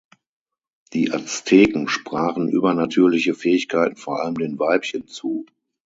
Die 0.93 1.11
Azteken 1.11 1.87
sprachen 1.87 2.49
übernatürliche 2.49 3.35
Fähigkeiten 3.35 3.97
vor 3.97 4.23
allem 4.23 4.33
den 4.33 4.57
Weibchen 4.57 5.05
zu. 5.05 5.45